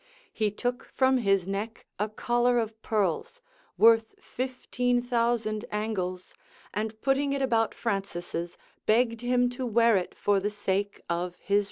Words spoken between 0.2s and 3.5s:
He took from his neck a collar of pearls,